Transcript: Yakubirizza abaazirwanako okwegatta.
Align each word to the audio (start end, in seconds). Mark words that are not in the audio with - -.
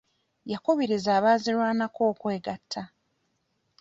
Yakubirizza 0.51 1.09
abaazirwanako 1.19 1.99
okwegatta. 2.11 2.81